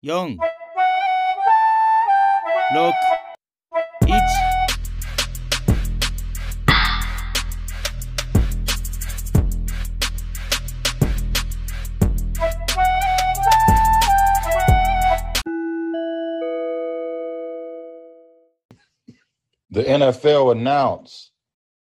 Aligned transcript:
영 0.00 0.36
look. 2.72 2.94
Each 4.06 4.22
The 19.70 19.82
NFL 19.82 20.52
announced 20.52 21.32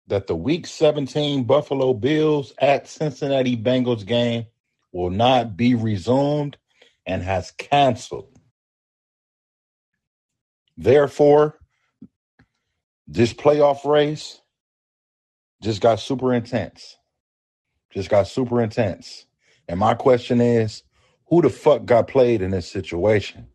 that 0.07 0.25
the 0.25 0.35
Week 0.35 0.65
17 0.65 1.43
Buffalo 1.43 1.93
Bills 1.93 2.53
at 2.57 2.87
Cincinnati 2.87 3.55
Bengals 3.55 4.03
game 4.05 4.47
will 4.91 5.11
not 5.11 5.55
be 5.55 5.75
resumed 5.75 6.57
and 7.09 7.23
has 7.23 7.51
canceled. 7.51 8.29
Therefore, 10.77 11.59
this 13.07 13.33
playoff 13.33 13.83
race 13.83 14.41
just 15.63 15.81
got 15.81 15.99
super 15.99 16.33
intense. 16.33 16.97
Just 17.91 18.09
got 18.09 18.27
super 18.27 18.61
intense. 18.61 19.25
And 19.67 19.79
my 19.79 19.95
question 19.95 20.39
is 20.39 20.83
who 21.27 21.41
the 21.41 21.49
fuck 21.49 21.85
got 21.85 22.07
played 22.07 22.41
in 22.43 22.51
this 22.51 22.71
situation? 22.71 23.47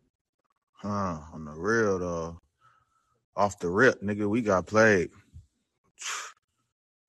Huh, 0.72 1.20
on 1.32 1.44
the 1.44 1.52
real 1.52 1.98
though. 2.00 2.40
Off 3.36 3.58
the 3.60 3.68
rip, 3.68 4.02
nigga, 4.02 4.28
we 4.28 4.42
got 4.42 4.66
played. 4.66 5.10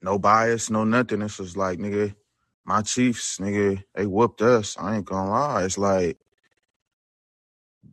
No 0.02 0.20
bias, 0.20 0.70
no 0.70 0.84
nothing. 0.84 1.22
It's 1.24 1.38
just 1.38 1.58
like, 1.58 1.80
nigga, 1.80 2.16
my 2.66 2.82
Chiefs, 2.84 3.40
nigga, 3.40 3.84
they 3.96 4.06
whooped 4.06 4.42
us. 4.42 4.78
I 4.80 4.98
ain't 4.98 5.06
gonna 5.06 5.32
lie. 5.32 5.64
It's 5.64 5.78
like 5.78 6.18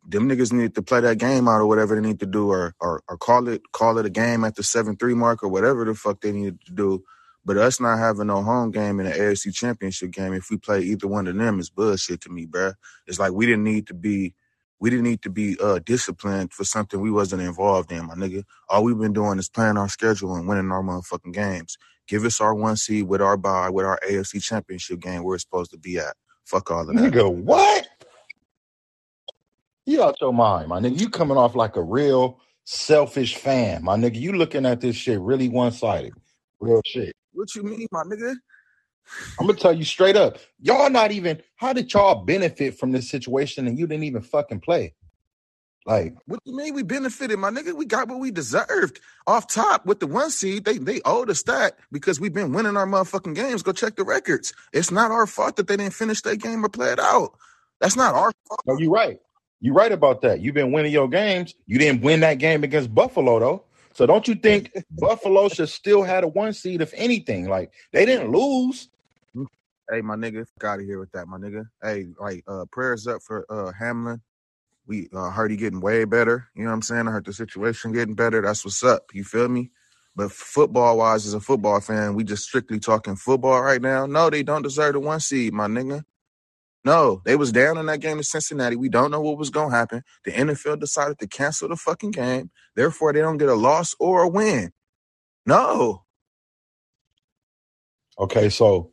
them 0.07 0.29
niggas 0.29 0.53
need 0.53 0.75
to 0.75 0.83
play 0.83 1.01
that 1.01 1.19
game 1.19 1.49
out 1.49 1.61
or 1.61 1.67
whatever 1.67 1.95
they 1.95 2.07
need 2.07 2.21
to 2.21 2.27
do, 2.27 2.51
or 2.51 2.75
or, 2.81 3.03
or 3.09 3.17
call 3.19 3.49
it 3.49 3.63
call 3.73 3.99
it 3.99 4.07
a 4.07 4.11
game 4.11 4.45
at 4.45 4.57
the 4.57 4.63
seven 4.63 4.97
three 4.97 5.15
mark 5.15 5.43
or 5.43 5.49
whatever 5.49 5.85
the 5.85 5.95
fuck 5.95 6.21
they 6.21 6.33
need 6.33 6.61
to 6.67 6.73
do. 6.73 7.05
But 7.45 7.57
us 7.57 7.81
not 7.81 7.99
having 7.99 8.29
no 8.29 8.43
home 8.43 8.71
game 8.71 9.01
in 9.01 9.07
the 9.07 9.13
AFC 9.13 9.55
Championship 9.55 10.13
game, 10.13 10.33
if 10.33 10.49
we 10.51 10.59
play 10.59 10.81
either 10.83 11.09
one 11.09 11.27
of 11.27 11.37
them, 11.37 11.59
is 11.61 11.71
bullshit 11.71 12.21
to 12.23 12.31
me, 12.31 12.47
bruh. 12.47 12.75
It's 13.07 13.19
like 13.19 13.33
we 13.33 13.47
didn't 13.47 13.65
need 13.65 13.87
to 13.89 13.95
be 13.95 14.35
we 14.81 14.91
didn't 14.91 15.05
need 15.05 15.23
to 15.23 15.31
be 15.31 15.57
uh 15.61 15.81
disciplined 15.85 16.53
for 16.53 16.65
something 16.65 17.01
we 17.01 17.11
wasn't 17.11 17.43
involved 17.43 17.93
in, 17.93 18.07
my 18.07 18.15
nigga. 18.15 18.45
All 18.69 18.85
we've 18.85 18.99
been 18.99 19.13
doing 19.13 19.39
is 19.39 19.49
playing 19.49 19.77
our 19.77 19.89
schedule 19.89 20.35
and 20.37 20.49
winning 20.49 20.71
our 20.73 20.83
motherfucking 20.83 21.33
games. 21.35 21.79
Give 22.09 22.25
us 22.25 22.41
our 22.41 22.55
one 22.55 22.77
seed 22.77 23.07
with 23.07 23.23
our 23.23 23.37
bye, 23.37 23.71
with 23.71 23.87
our 23.87 24.01
AFC 24.09 24.43
Championship 24.43 25.01
game 25.01 25.23
where 25.23 25.37
it's 25.37 25.45
supposed 25.45 25.71
to 25.73 25.79
be 25.79 25.99
at. 25.99 26.17
Fuck 26.45 26.71
all 26.71 26.89
of 26.91 26.97
that. 26.97 26.97
Nigga, 26.97 27.33
what? 27.33 27.89
You 29.87 30.03
out 30.03 30.17
your 30.21 30.33
mind, 30.33 30.69
my 30.69 30.81
nigga. 30.81 31.01
You 31.01 31.09
coming 31.11 31.37
off 31.37 31.55
like 31.57 31.77
a 31.77 31.83
real 31.83 32.41
selfish 32.65 33.37
fan, 33.37 33.85
my 33.85 33.97
nigga. 33.97 34.17
You 34.17 34.33
looking 34.33 34.67
at 34.67 34.81
this 34.81 34.97
shit 34.97 35.21
really 35.21 35.49
one 35.49 35.73
sided. 35.73 36.13
Real 36.61 36.83
shit. 36.87 37.15
What 37.33 37.55
you 37.55 37.63
mean, 37.65 37.89
my 37.91 38.05
nigga? 38.05 38.35
I'm 39.41 39.47
gonna 39.47 39.59
tell 39.59 39.73
you 39.73 39.85
straight 39.85 40.17
up. 40.17 40.39
Y'all 40.61 40.91
not 40.91 41.13
even 41.13 41.43
how 41.57 41.73
did 41.73 41.93
y'all 41.93 42.25
benefit 42.25 42.79
from 42.79 42.93
this 42.93 43.11
situation 43.11 43.67
and 43.67 43.79
you 43.79 43.87
didn't 43.87 44.05
even 44.05 44.23
fucking 44.23 44.61
play? 44.61 44.95
Like, 45.87 46.15
What 46.27 46.41
you 46.45 46.57
mean 46.57 46.75
we 46.75 46.85
benefited, 46.85 47.39
my 47.39 47.51
nigga? 47.51 47.75
We 47.75 47.87
got 47.87 48.09
what 48.09 48.21
we 48.21 48.31
deserved 48.31 49.01
off 49.27 49.49
top 49.49 49.87
with 49.87 50.01
the 50.01 50.07
one 50.07 50.31
seed. 50.31 50.65
They 50.65 50.79
they 50.79 51.01
owed 51.05 51.31
us 51.31 51.43
that 51.45 51.77
because 51.91 52.21
we've 52.21 52.35
been 52.35 52.53
winning 52.53 52.77
our 52.77 52.87
motherfucking 52.87 53.35
games. 53.35 53.63
Go 53.63 53.73
check 53.73 53.97
the 53.97 54.05
records. 54.05 54.55
It's 54.73 54.93
not 54.93 55.11
our 55.11 55.27
fault 55.27 55.57
that 55.57 55.67
they 55.69 55.77
didn't 55.77 55.95
finish 55.95 56.23
their 56.23 56.37
game 56.37 56.65
or 56.65 56.69
play 56.69 56.91
it 56.93 57.01
out. 57.01 57.33
That's 57.81 57.97
not 57.97 58.15
our 58.15 58.33
fault. 58.49 58.61
no, 58.67 58.79
you 58.79 58.93
right. 58.93 59.19
You 59.63 59.73
right 59.73 59.93
about 59.93 60.23
that. 60.23 60.41
You've 60.41 60.57
been 60.57 60.73
winning 60.73 60.93
your 60.93 61.09
games. 61.09 61.55
You 61.67 61.79
didn't 61.79 62.03
win 62.03 62.21
that 62.21 62.35
game 62.35 62.65
against 62.65 62.93
Buffalo 62.93 63.39
though. 63.39 63.65
So 63.95 64.07
don't 64.07 64.27
you 64.27 64.35
think 64.35 64.73
Buffalo 64.91 65.49
should 65.49 65.69
still 65.69 66.03
had 66.03 66.25
a 66.25 66.29
one 66.29 66.53
seed 66.53 66.83
if 66.83 66.93
anything? 66.97 67.49
Like 67.49 67.73
they 67.93 68.05
didn't 68.05 68.33
lose. 68.33 68.89
Hey, 69.89 70.01
my 70.01 70.17
nigga, 70.17 70.47
got 70.59 70.75
out 70.75 70.81
of 70.81 70.87
here 70.87 70.99
with 70.99 71.13
that, 71.13 71.29
my 71.29 71.39
nigga. 71.39 71.67
Hey, 71.81 72.09
like 72.19 72.43
uh 72.49 72.65
prayers 72.73 73.07
up 73.07 73.23
for 73.23 73.47
uh 73.49 73.73
Hamlin. 73.79 74.21
We 74.89 75.09
uh, 75.15 75.31
heard 75.31 75.53
he 75.53 75.57
getting 75.57 75.81
way 75.81 76.05
better. 76.07 76.49
You 76.57 76.65
know 76.65 76.71
what 76.71 76.75
I'm 76.75 76.83
saying? 76.83 77.07
I 77.07 77.13
heard 77.13 77.25
the 77.27 77.33
situation 77.33 77.93
getting 77.93 78.17
better. 78.17 78.43
That's 78.43 78.65
what's 78.65 78.83
up. 78.83 79.11
You 79.15 79.23
feel 79.23 79.49
me? 79.49 79.71
But 80.17 80.33
football 80.33 80.99
wise, 80.99 81.25
as 81.25 81.35
a 81.35 81.41
football 81.41 81.81
fan, 81.81 82.15
we 82.15 82.25
just 82.25 82.43
strictly 82.45 82.81
talking 82.81 83.15
football 83.15 83.63
right 83.63 83.81
now. 83.81 84.07
No, 84.07 84.29
they 84.29 84.43
don't 84.43 84.63
deserve 84.63 84.95
the 84.95 85.01
one 85.01 85.21
seed, 85.21 85.53
my 85.53 85.69
nigga. 85.69 86.05
No, 86.85 87.23
they 87.27 87.37
was 87.37 87.53
down 87.53 87.79
in 87.79 87.87
that 87.87 88.01
game 88.01 88.19
in 88.19 88.25
Cincinnati. 88.25 88.77
We 88.77 88.91
don't 88.91 89.13
know 89.13 89.21
what 89.23 89.39
was 89.39 89.51
gonna 89.51 89.75
happen. 89.77 90.03
The 90.25 90.33
NFL 90.33 90.81
decided 90.81 91.19
to 91.21 91.29
cancel 91.29 91.69
the 91.69 91.77
fucking 91.77 92.13
game. 92.13 92.51
Therefore, 92.77 93.13
they 93.13 93.21
don't 93.21 93.39
get 93.39 93.51
a 93.51 93.55
loss 93.55 93.95
or 94.01 94.23
a 94.23 94.29
win. 94.29 94.73
No. 95.47 96.05
Okay, 98.19 98.51
so 98.51 98.93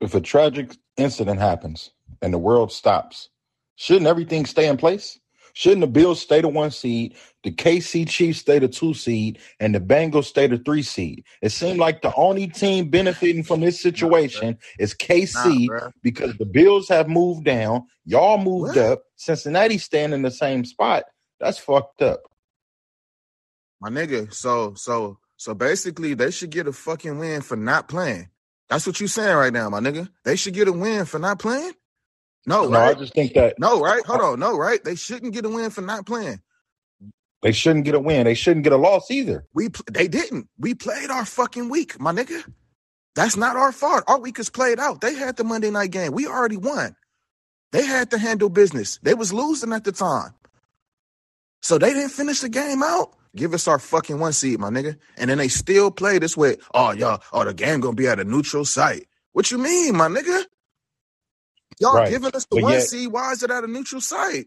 if 0.00 0.14
a 0.14 0.20
tragic 0.22 0.76
incident 0.96 1.40
happens 1.40 1.92
and 2.22 2.34
the 2.34 2.38
world 2.38 2.72
stops, 2.72 3.30
shouldn't 3.76 4.06
everything 4.08 4.46
stay 4.46 4.68
in 4.68 4.76
place? 4.78 5.18
Shouldn't 5.56 5.82
the 5.82 5.88
Bills 5.88 6.20
stay 6.20 6.42
the 6.42 6.48
one 6.48 6.70
seed, 6.72 7.16
the 7.44 7.52
KC 7.52 8.08
Chiefs 8.08 8.40
stay 8.40 8.60
the 8.60 8.68
two 8.68 8.94
seed, 8.94 9.40
and 9.60 9.74
the 9.74 9.80
Bengals 9.80 10.26
stay 10.26 10.48
the 10.48 10.58
three 10.58 10.82
seed? 10.82 11.24
It 11.42 11.50
seemed 11.50 11.80
like 11.80 12.02
the 12.02 12.14
only 12.16 12.48
team 12.48 12.90
benefiting 12.90 13.44
from 13.44 13.62
this 13.62 13.82
Nah, 13.96 14.12
situation 14.12 14.58
is 14.78 14.94
KC 14.94 15.68
bruh. 15.68 15.92
because 16.02 16.36
the 16.38 16.46
Bills 16.46 16.90
have 16.90 17.08
moved 17.08 17.44
down, 17.46 17.86
y'all 18.04 18.38
moved 18.38 18.76
What? 18.76 18.78
up, 18.78 19.04
Cincinnati 19.16 19.78
staying 19.78 20.14
in 20.14 20.22
the 20.22 20.32
same 20.32 20.64
spot. 20.66 21.04
That's 21.40 21.58
fucked 21.58 22.02
up. 22.02 22.22
My 23.80 23.90
nigga. 23.90 24.32
So 24.34 24.74
so 24.76 25.18
so 25.38 25.54
basically 25.54 26.14
they 26.14 26.32
should 26.32 26.50
get 26.50 26.68
a 26.68 26.72
fucking 26.74 27.18
win 27.18 27.42
for 27.42 27.56
not 27.56 27.88
playing. 27.88 28.30
That's 28.70 28.86
what 28.86 29.00
you 29.00 29.08
saying 29.08 29.36
right 29.36 29.54
now, 29.54 29.70
my 29.70 29.80
nigga. 29.80 30.10
They 30.24 30.36
should 30.36 30.54
get 30.54 30.68
a 30.68 30.72
win 30.72 31.06
for 31.06 31.20
not 31.20 31.40
playing? 31.40 31.72
No, 32.46 32.68
No, 32.68 32.78
I 32.80 32.94
just 32.94 33.14
think 33.14 33.34
that 33.34 33.58
No, 33.58 33.80
right? 33.80 34.04
Hold 34.06 34.20
on. 34.22 34.40
No, 34.40 34.56
right? 34.56 34.82
They 34.84 34.96
shouldn't 34.96 35.34
get 35.34 35.44
a 35.46 35.48
win 35.50 35.70
for 35.70 35.82
not 35.82 36.06
playing. 36.06 36.40
they 37.42 37.52
shouldn't 37.52 37.84
get 37.86 37.94
a 37.94 38.00
win. 38.00 38.24
They 38.24 38.34
shouldn't 38.34 38.64
get 38.64 38.72
a 38.72 38.78
loss 38.78 39.10
either. 39.10 39.46
We 39.54 39.70
pl- 39.70 39.84
they 39.92 40.08
didn't. 40.08 40.48
We 40.58 40.74
played 40.74 41.10
our 41.10 41.24
fucking 41.26 41.68
week, 41.70 42.00
my 42.00 42.12
nigga. 42.12 42.44
That's 43.16 43.36
not 43.36 43.56
our 43.56 43.72
fault. 43.72 44.04
Our 44.08 44.20
week 44.20 44.38
is 44.38 44.50
played 44.50 44.80
out. 44.80 45.00
They 45.00 45.14
had 45.14 45.36
the 45.36 45.44
Monday 45.44 45.70
night 45.70 45.90
game. 45.92 46.12
We 46.12 46.26
already 46.26 46.56
won. 46.58 46.96
They 47.72 47.84
had 47.84 48.10
to 48.12 48.18
handle 48.18 48.48
business. 48.50 48.98
They 49.02 49.14
was 49.14 49.32
losing 49.32 49.72
at 49.72 49.84
the 49.84 49.92
time. 49.92 50.34
So 51.62 51.78
they 51.78 51.92
didn't 51.92 52.10
finish 52.10 52.40
the 52.40 52.48
game 52.48 52.82
out. 52.82 53.12
Give 53.36 53.54
us 53.54 53.68
our 53.68 53.78
fucking 53.78 54.18
one 54.20 54.32
seed, 54.32 54.60
my 54.60 54.70
nigga. 54.70 54.96
And 55.16 55.30
then 55.30 55.38
they 55.38 55.48
still 55.48 55.90
play 55.90 56.18
this 56.18 56.36
way. 56.36 56.56
Oh, 56.74 56.92
y'all, 56.92 57.22
oh, 57.32 57.44
the 57.44 57.54
game 57.54 57.80
gonna 57.80 57.94
be 57.96 58.08
at 58.08 58.20
a 58.20 58.24
neutral 58.24 58.64
site. 58.64 59.06
What 59.32 59.50
you 59.50 59.58
mean, 59.58 59.96
my 59.96 60.08
nigga? 60.08 60.44
Y'all 61.80 61.98
Right. 61.98 62.06
giving 62.06 62.32
us 62.34 62.46
the 62.50 62.56
But 62.56 62.58
one 62.58 62.72
yet, 62.72 62.80
seed. 62.80 63.12
Why 63.12 63.32
is 63.32 63.42
it 63.42 63.50
at 63.50 63.64
a 63.64 63.68
neutral 63.68 64.00
site? 64.00 64.46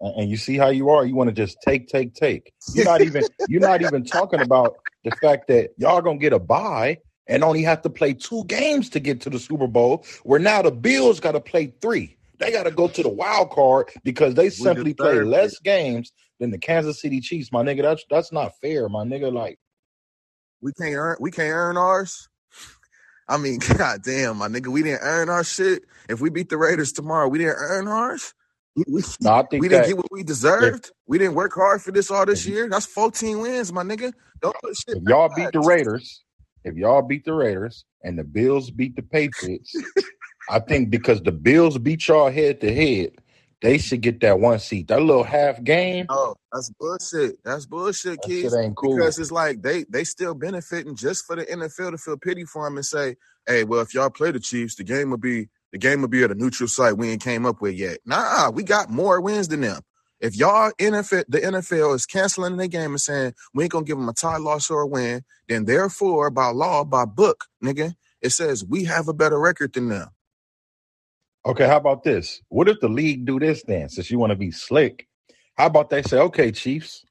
and 0.00 0.14
and 0.22 0.30
you 0.30 0.38
see 0.38 0.58
how 0.58 0.68
you 0.70 0.90
are. 0.90 1.06
You 1.06 1.16
want 1.16 1.30
to 1.30 1.34
just 1.34 1.58
take, 1.62 1.88
take, 1.88 2.14
take. 2.14 2.52
You're 2.72 2.84
not 2.84 3.02
even. 3.02 3.26
You're 3.46 3.62
not 3.62 3.82
even 3.82 4.04
talking 4.06 4.40
about 4.42 4.74
the 5.04 5.12
fact 5.12 5.48
that 5.48 5.70
y'all 5.78 6.02
gonna 6.02 6.18
get 6.18 6.34
a 6.34 6.40
bye 6.40 6.98
and 7.28 7.44
only 7.44 7.62
have 7.64 7.82
to 7.82 7.90
play 7.90 8.14
two 8.14 8.44
games 8.46 8.90
to 8.90 9.00
get 9.00 9.22
to 9.22 9.30
the 9.30 9.38
Super 9.40 9.68
Bowl. 9.68 10.06
Where 10.24 10.40
now 10.40 10.62
the 10.62 10.72
Bills 10.72 11.20
got 11.20 11.32
to 11.32 11.40
play 11.40 11.74
three. 11.82 12.18
They 12.40 12.52
got 12.52 12.64
to 12.64 12.72
go 12.72 12.88
to 12.88 13.02
the 13.02 13.08
wild 13.10 13.50
card 13.50 13.90
because 14.04 14.34
they 14.34 14.50
we 14.58 14.70
simply 14.70 14.94
play 14.94 15.18
deserved 15.18 15.34
it. 15.42 15.52
less 15.52 15.58
games 15.60 16.12
than 16.40 16.50
the 16.52 16.58
Kansas 16.58 17.00
City 17.00 17.20
Chiefs. 17.20 17.52
My 17.52 17.62
nigga, 17.64 17.82
that's 17.82 18.04
that's 18.10 18.32
not 18.32 18.52
fair. 18.62 18.88
My 18.88 19.04
nigga, 19.04 19.32
like 19.32 19.58
We 20.62 20.72
can't 20.74 20.94
earn. 20.96 21.16
We 21.20 21.30
can't 21.32 21.52
earn 21.54 21.76
ours. 21.78 22.28
I 23.28 23.36
mean, 23.38 23.58
god 23.78 24.02
damn, 24.02 24.38
my 24.38 24.48
nigga, 24.48 24.68
we 24.68 24.82
didn't 24.82 25.02
earn 25.02 25.28
our 25.30 25.44
shit. 25.44 25.84
If 26.08 26.20
we 26.20 26.30
beat 26.30 26.48
the 26.48 26.58
Raiders 26.58 26.92
tomorrow, 26.92 27.28
we 27.28 27.38
didn't 27.38 27.56
earn 27.58 27.88
ours. 27.88 28.34
We, 28.74 28.84
we, 28.88 29.02
no, 29.20 29.32
I 29.32 29.44
we 29.52 29.68
didn't 29.68 29.86
get 29.86 29.96
what 29.98 30.10
we 30.10 30.22
deserved. 30.22 30.92
We 31.06 31.18
didn't 31.18 31.34
work 31.34 31.52
hard 31.54 31.82
for 31.82 31.92
this 31.92 32.10
all 32.10 32.24
this 32.24 32.46
year. 32.46 32.70
That's 32.70 32.86
14 32.86 33.40
wins, 33.40 33.70
my 33.70 33.82
nigga. 33.82 34.14
Don't 34.40 34.56
put 34.62 34.74
shit 34.76 34.96
if 34.96 35.02
y'all 35.04 35.28
beat 35.36 35.52
the 35.52 35.60
Raiders, 35.60 36.24
if 36.64 36.74
y'all 36.76 37.02
beat 37.02 37.26
the 37.26 37.34
Raiders 37.34 37.84
and 38.02 38.18
the 38.18 38.24
Bills 38.24 38.70
beat 38.70 38.96
the 38.96 39.02
Patriots, 39.02 39.74
I 40.50 40.60
think 40.60 40.90
because 40.90 41.22
the 41.22 41.32
Bills 41.32 41.78
beat 41.78 42.08
y'all 42.08 42.30
head 42.30 42.62
to 42.62 42.74
head, 42.74 43.12
they 43.62 43.78
should 43.78 44.02
get 44.02 44.20
that 44.20 44.40
one 44.40 44.58
seat. 44.58 44.88
That 44.88 45.02
little 45.02 45.24
half 45.24 45.62
game, 45.64 46.06
No, 46.10 46.36
that's 46.52 46.70
bullshit. 46.70 47.42
That's 47.44 47.66
bullshit, 47.66 48.22
that 48.22 48.28
kids. 48.28 48.54
ain't 48.56 48.76
cool. 48.76 48.96
Because 48.96 49.18
it's 49.18 49.32
like 49.32 49.62
they 49.62 49.84
they 49.88 50.04
still 50.04 50.34
benefiting 50.34 50.96
just 50.96 51.26
for 51.26 51.36
the 51.36 51.46
NFL 51.46 51.92
to 51.92 51.98
feel 51.98 52.16
pity 52.18 52.44
for 52.44 52.64
them 52.66 52.76
and 52.76 52.86
say, 52.86 53.16
"Hey, 53.46 53.64
well, 53.64 53.80
if 53.80 53.94
y'all 53.94 54.10
play 54.10 54.32
the 54.32 54.40
Chiefs, 54.40 54.76
the 54.76 54.84
game 54.84 55.10
will 55.10 55.18
be 55.18 55.48
the 55.72 55.78
game 55.78 56.02
will 56.02 56.08
be 56.08 56.24
at 56.24 56.30
a 56.32 56.34
neutral 56.34 56.68
site 56.68 56.98
we 56.98 57.10
ain't 57.10 57.22
came 57.22 57.46
up 57.46 57.60
with 57.62 57.74
yet." 57.74 58.00
Nah, 58.06 58.50
we 58.50 58.64
got 58.64 58.90
more 58.90 59.20
wins 59.20 59.48
than 59.48 59.62
them. 59.62 59.82
If 60.20 60.36
y'all 60.36 60.72
NFL, 60.78 61.24
the 61.28 61.40
NFL 61.40 61.94
is 61.94 62.06
canceling 62.06 62.56
their 62.56 62.68
game 62.68 62.92
and 62.92 63.00
saying 63.00 63.34
we 63.54 63.64
ain't 63.64 63.72
gonna 63.72 63.84
give 63.84 63.98
them 63.98 64.08
a 64.08 64.14
tie, 64.14 64.38
loss, 64.38 64.70
or 64.70 64.82
a 64.82 64.86
win, 64.86 65.22
then 65.48 65.64
therefore, 65.66 66.30
by 66.30 66.48
law, 66.48 66.84
by 66.84 67.04
book, 67.06 67.46
nigga, 67.62 67.94
it 68.20 68.30
says 68.30 68.64
we 68.64 68.84
have 68.84 69.08
a 69.08 69.14
better 69.14 69.38
record 69.38 69.72
than 69.74 69.88
them. 69.88 70.08
Okay, 71.44 71.66
how 71.66 71.76
about 71.76 72.04
this? 72.04 72.40
What 72.48 72.68
if 72.68 72.78
the 72.80 72.88
league 72.88 73.24
do 73.24 73.40
this 73.40 73.62
then? 73.64 73.88
Since 73.88 74.10
you 74.10 74.18
want 74.18 74.30
to 74.30 74.36
be 74.36 74.50
slick, 74.50 75.08
how 75.56 75.66
about 75.66 75.90
they 75.90 76.02
say, 76.02 76.18
okay, 76.18 76.52
Chiefs, 76.52 77.04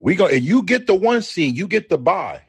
we 0.00 0.14
go. 0.14 0.26
If 0.26 0.44
you 0.44 0.62
get 0.62 0.86
the 0.86 0.94
one 0.94 1.22
seed, 1.22 1.56
you 1.56 1.66
get 1.66 1.88
the 1.88 1.98
bye. 1.98 2.42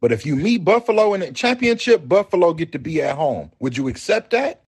But 0.00 0.12
if 0.12 0.26
you 0.26 0.36
meet 0.36 0.64
Buffalo 0.64 1.14
in 1.14 1.20
the 1.20 1.32
championship, 1.32 2.06
Buffalo 2.06 2.52
get 2.54 2.72
to 2.72 2.78
be 2.78 3.02
at 3.02 3.16
home. 3.16 3.50
Would 3.60 3.76
you 3.76 3.88
accept 3.88 4.30
that? 4.30 4.62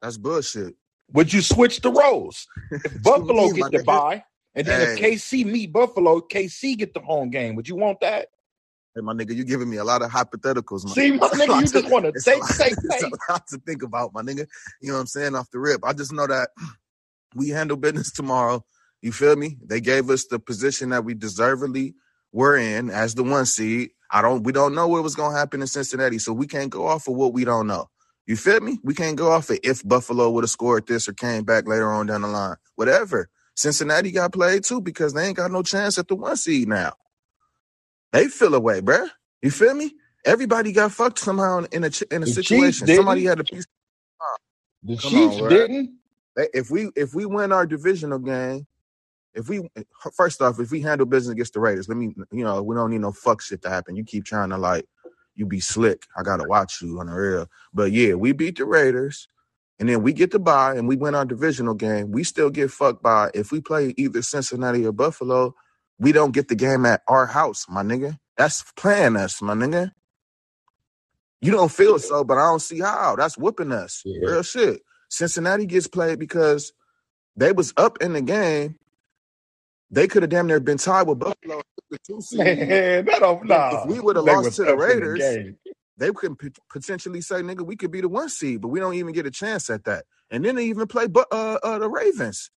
That's 0.00 0.16
bullshit. 0.16 0.74
Would 1.12 1.32
you 1.32 1.40
switch 1.40 1.80
the 1.80 1.90
roles? 1.90 2.46
If 2.70 3.02
Buffalo 3.02 3.50
get 3.52 3.72
the 3.72 3.78
nigga? 3.78 3.84
bye, 3.84 4.24
and 4.54 4.66
then 4.66 4.80
if 4.82 4.98
KC 4.98 5.44
meet 5.46 5.72
Buffalo, 5.72 6.20
KC 6.20 6.76
get 6.76 6.94
the 6.94 7.00
home 7.00 7.30
game. 7.30 7.54
Would 7.54 7.68
you 7.68 7.76
want 7.76 8.00
that? 8.00 8.28
Hey, 8.94 9.02
my 9.02 9.14
nigga, 9.14 9.34
you 9.34 9.44
giving 9.44 9.70
me 9.70 9.78
a 9.78 9.84
lot 9.84 10.02
of 10.02 10.10
hypotheticals, 10.10 10.84
man. 10.84 10.94
See, 10.94 11.12
my 11.12 11.28
nigga, 11.28 11.56
you 11.56 11.68
just 11.68 11.90
want 11.90 12.06
to 12.06 12.12
It's 12.14 12.24
take, 12.24 12.42
a 12.50 12.54
take, 12.58 12.74
it's 12.84 13.02
take. 13.02 13.12
a 13.28 13.32
lot 13.32 13.46
to 13.48 13.58
think 13.58 13.82
about, 13.82 14.12
my 14.14 14.22
nigga. 14.22 14.46
You 14.82 14.88
know 14.90 14.94
what 14.94 15.00
I'm 15.02 15.06
saying? 15.06 15.34
Off 15.34 15.50
the 15.50 15.60
rip. 15.60 15.80
I 15.84 15.92
just 15.94 16.12
know 16.12 16.26
that 16.26 16.50
we 17.36 17.50
handle 17.50 17.78
business 17.78 18.12
tomorrow. 18.12 18.64
You 19.02 19.12
feel 19.12 19.36
me? 19.36 19.58
They 19.64 19.80
gave 19.82 20.10
us 20.10 20.26
the 20.26 20.40
position 20.40 20.90
that 20.90 21.04
we 21.04 21.14
deservedly 21.14 21.96
were 22.32 22.56
in 22.56 22.90
as 22.90 23.16
the 23.16 23.24
one 23.24 23.46
seed. 23.46 23.90
I 24.12 24.22
don't 24.22 24.44
we 24.44 24.52
don't 24.52 24.76
know 24.76 24.88
what 24.88 25.02
was 25.04 25.16
gonna 25.16 25.36
happen 25.38 25.62
in 25.62 25.68
Cincinnati, 25.68 26.18
so 26.20 26.32
we 26.34 26.46
can't 26.48 26.70
go 26.70 26.86
off 26.88 27.08
of 27.08 27.16
what 27.16 27.34
we 27.34 27.44
don't 27.44 27.68
know. 27.68 27.90
You 28.26 28.36
feel 28.36 28.60
me? 28.60 28.78
We 28.84 28.94
can't 28.94 29.16
go 29.16 29.32
off 29.32 29.50
of 29.50 29.60
if 29.64 29.86
Buffalo 29.88 30.30
would 30.30 30.44
have 30.44 30.50
scored 30.50 30.86
this 30.88 31.08
or 31.08 31.14
came 31.14 31.44
back 31.44 31.68
later 31.68 31.90
on 31.92 32.06
down 32.06 32.22
the 32.22 32.28
line. 32.28 32.56
Whatever. 32.76 33.30
Cincinnati 33.56 34.12
got 34.12 34.32
played 34.32 34.64
too 34.64 34.82
because 34.82 35.14
they 35.14 35.26
ain't 35.28 35.36
got 35.38 35.52
no 35.52 35.62
chance 35.62 35.98
at 35.98 36.08
the 36.08 36.16
one 36.16 36.36
seed 36.36 36.68
now. 36.68 36.94
They 38.12 38.28
feel 38.28 38.54
away, 38.54 38.82
bruh. 38.82 39.08
You 39.42 39.52
feel 39.52 39.74
me? 39.74 39.94
Everybody 40.26 40.72
got 40.72 40.92
fucked 40.92 41.20
somehow 41.20 41.64
in 41.72 41.84
a 41.84 41.90
in 42.10 42.22
a 42.22 42.26
The 42.26 42.28
situation. 42.28 42.88
Somebody 42.88 43.24
had 43.24 43.40
a 43.40 43.44
piece. 43.44 43.66
The 44.84 44.96
Come 44.96 45.10
Chiefs 45.10 45.40
on, 45.42 45.48
didn't. 45.50 45.90
If 46.54 46.70
we 46.70 46.90
if 46.96 47.14
we 47.14 47.26
win 47.26 47.52
our 47.52 47.66
divisional 47.66 48.18
game, 48.20 48.66
if 49.34 49.48
we 49.48 49.68
first 50.16 50.42
off, 50.42 50.60
if 50.60 50.70
we 50.70 50.80
handle 50.82 51.06
business 51.06 51.32
against 51.32 51.54
the 51.54 51.60
Raiders, 51.60 51.88
let 51.88 51.98
me 51.98 52.14
you 52.32 52.44
know 52.44 52.62
we 52.62 52.76
don't 52.76 52.90
need 52.90 53.00
no 53.02 53.12
fuck 53.12 53.42
shit 53.42 53.62
to 53.62 53.70
happen. 53.70 53.96
You 53.96 54.04
keep 54.04 54.24
trying 54.24 54.50
to 54.50 54.58
like 54.58 54.86
you 55.36 55.46
be 55.46 55.60
slick. 55.60 56.04
I 56.16 56.22
gotta 56.24 56.44
watch 56.44 56.82
you 56.82 57.00
on 57.00 57.06
the 57.08 57.14
real. 57.14 57.48
But 57.74 57.92
yeah, 57.92 58.14
we 58.14 58.32
beat 58.32 58.58
the 58.58 58.66
Raiders, 58.66 59.28
and 59.80 59.88
then 59.88 60.02
we 60.02 60.12
get 60.12 60.32
the 60.32 60.40
bye 60.40 60.74
and 60.76 60.88
we 60.88 60.96
win 60.96 61.14
our 61.14 61.26
divisional 61.26 61.74
game. 61.74 62.12
We 62.12 62.24
still 62.24 62.50
get 62.50 62.70
fucked 62.70 63.02
by 63.02 63.30
if 63.34 63.52
we 63.52 63.60
play 63.60 63.94
either 63.98 64.22
Cincinnati 64.22 64.86
or 64.86 64.92
Buffalo. 64.92 65.54
We 65.98 66.12
don't 66.12 66.32
get 66.32 66.48
the 66.48 66.54
game 66.56 66.86
at 66.86 67.02
our 67.08 67.26
house, 67.26 67.66
my 67.68 67.82
nigga. 67.82 68.18
That's 68.36 68.64
playing 68.76 69.16
us, 69.16 69.42
my 69.42 69.54
nigga. 69.54 69.92
You 71.40 71.52
don't 71.52 71.72
feel 71.72 71.98
so, 71.98 72.24
but 72.24 72.38
I 72.38 72.42
don't 72.42 72.62
see 72.62 72.80
how. 72.80 73.16
That's 73.16 73.38
whooping 73.38 73.72
us. 73.72 74.02
Yeah. 74.04 74.30
Real 74.30 74.42
shit. 74.42 74.82
Cincinnati 75.10 75.66
gets 75.66 75.88
played 75.88 76.18
because 76.18 76.72
they 77.36 77.52
was 77.52 77.72
up 77.76 77.98
in 78.02 78.12
the 78.12 78.22
game. 78.22 78.76
They 79.90 80.08
could 80.08 80.22
have 80.22 80.30
damn 80.30 80.46
near 80.46 80.60
been 80.60 80.78
tied 80.78 81.06
with 81.06 81.20
Buffalo. 81.20 81.62
The. 81.90 81.98
Man, 82.32 83.04
that 83.06 83.20
don't 83.20 83.46
nah. 83.46 83.82
If 83.82 83.90
we 83.90 84.00
would've 84.00 84.24
lost 84.24 84.56
to 84.56 84.64
the 84.64 84.76
Raiders, 84.76 85.20
game. 85.20 85.56
They 85.96 86.12
could 86.12 86.38
p- 86.38 86.50
potentially 86.70 87.20
say, 87.22 87.36
"Nigga, 87.42 87.62
we 87.62 87.76
could 87.76 87.90
be 87.90 88.00
the 88.02 88.08
one 88.08 88.28
seed," 88.28 88.60
but 88.60 88.68
we 88.68 88.80
don't 88.80 88.94
even 88.94 89.14
get 89.14 89.26
a 89.26 89.30
chance 89.30 89.70
at 89.70 89.84
that. 89.84 90.04
And 90.30 90.44
then 90.44 90.56
they 90.56 90.66
even 90.66 90.86
play, 90.86 91.06
uh, 91.32 91.58
uh, 91.62 91.78
the 91.78 91.88
Ravens. 91.88 92.50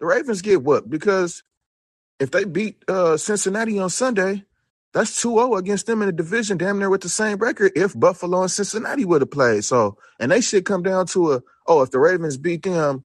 The 0.00 0.06
Ravens 0.06 0.42
get 0.42 0.62
whooped 0.62 0.90
because 0.90 1.42
if 2.20 2.30
they 2.30 2.44
beat 2.44 2.82
uh, 2.88 3.16
Cincinnati 3.16 3.78
on 3.78 3.90
Sunday, 3.90 4.44
that's 4.92 5.22
2-0 5.22 5.58
against 5.58 5.86
them 5.86 6.02
in 6.02 6.06
the 6.06 6.12
division, 6.12 6.56
damn 6.56 6.78
near 6.78 6.88
with 6.88 7.00
the 7.00 7.08
same 7.08 7.38
record. 7.38 7.72
If 7.74 7.98
Buffalo 7.98 8.42
and 8.42 8.50
Cincinnati 8.50 9.04
would 9.04 9.22
have 9.22 9.30
played, 9.30 9.64
so 9.64 9.98
and 10.20 10.30
they 10.30 10.40
should 10.40 10.64
come 10.64 10.82
down 10.82 11.06
to 11.08 11.32
a 11.32 11.42
oh, 11.66 11.82
if 11.82 11.90
the 11.90 11.98
Ravens 11.98 12.36
beat 12.36 12.62
them, 12.62 13.04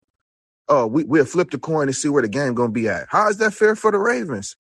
oh, 0.68 0.86
we 0.86 1.04
we'll 1.04 1.26
flip 1.26 1.50
the 1.50 1.58
coin 1.58 1.88
and 1.88 1.96
see 1.96 2.10
where 2.10 2.22
the 2.22 2.28
game 2.28 2.54
gonna 2.54 2.72
be 2.72 2.88
at. 2.88 3.08
How 3.10 3.28
is 3.30 3.38
that 3.38 3.54
fair 3.54 3.76
for 3.76 3.92
the 3.92 3.98
Ravens? 3.98 4.56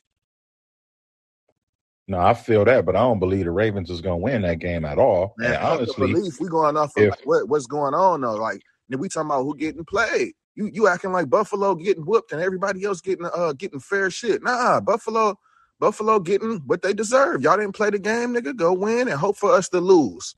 No, 2.07 2.17
I 2.17 2.33
feel 2.33 2.65
that, 2.65 2.87
but 2.87 2.95
I 2.95 3.01
don't 3.01 3.19
believe 3.19 3.45
the 3.45 3.51
Ravens 3.51 3.91
is 3.91 4.01
gonna 4.01 4.17
win 4.17 4.41
that 4.41 4.57
game 4.57 4.83
at 4.83 4.97
all. 4.97 5.35
Man, 5.37 5.53
and 5.53 5.63
honestly, 5.63 6.11
belief. 6.11 6.39
we 6.39 6.49
going 6.49 6.75
off 6.75 6.97
of 6.97 7.03
if- 7.03 7.11
like, 7.11 7.25
what, 7.25 7.47
what's 7.47 7.67
going 7.67 7.93
on 7.93 8.21
though. 8.21 8.35
Like 8.35 8.63
we 8.89 9.07
talking 9.07 9.29
about 9.29 9.43
who 9.43 9.55
getting 9.55 9.85
played. 9.85 10.33
You 10.55 10.69
you 10.73 10.87
acting 10.87 11.11
like 11.13 11.29
Buffalo 11.29 11.75
getting 11.75 12.05
whooped 12.05 12.31
and 12.33 12.41
everybody 12.41 12.83
else 12.85 13.01
getting 13.01 13.27
uh 13.33 13.53
getting 13.53 13.79
fair 13.79 14.11
shit. 14.11 14.43
Nah, 14.43 14.81
Buffalo 14.81 15.37
Buffalo 15.79 16.19
getting 16.19 16.59
what 16.67 16.81
they 16.83 16.93
deserve. 16.93 17.41
Y'all 17.43 17.57
didn't 17.57 17.75
play 17.75 17.89
the 17.91 17.99
game, 17.99 18.33
nigga. 18.35 18.55
Go 18.55 18.73
win 18.73 19.07
and 19.09 19.19
hope 19.19 19.37
for 19.37 19.51
us 19.53 19.69
to 19.69 19.79
lose. 19.81 20.35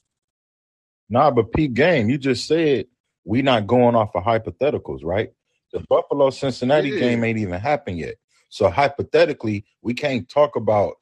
nah, 1.09 1.31
but 1.31 1.53
peak 1.53 1.73
game, 1.75 2.09
you 2.09 2.17
just 2.17 2.47
said 2.47 2.87
we 3.25 3.41
not 3.41 3.67
going 3.67 3.95
off 3.95 4.15
of 4.15 4.23
hypotheticals, 4.23 5.01
right? 5.03 5.31
The 5.73 5.81
Buffalo 5.89 6.29
Cincinnati 6.31 6.91
Yeah. 6.91 6.99
game 6.99 7.23
ain't 7.23 7.39
even 7.39 7.59
happened 7.59 7.99
yet. 7.99 8.15
So 8.49 8.69
hypothetically, 8.69 9.65
we 9.81 9.93
can't 9.95 10.29
talk 10.29 10.55
about 10.57 10.95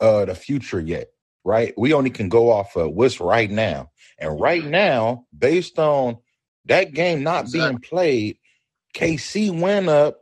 uh 0.00 0.26
the 0.26 0.34
future 0.34 0.80
yet, 0.80 1.08
right? 1.44 1.74
We 1.78 1.92
only 1.94 2.10
can 2.10 2.28
go 2.28 2.50
off 2.50 2.76
of 2.76 2.92
what's 2.92 3.20
right 3.20 3.50
now. 3.50 3.90
And 4.18 4.40
right 4.40 4.64
now, 4.64 5.26
based 5.36 5.78
on 5.78 6.18
that 6.66 6.94
game 6.94 7.22
not 7.22 7.52
being 7.52 7.80
played, 7.80 8.38
KC 8.94 9.58
went 9.58 9.88
up, 9.88 10.18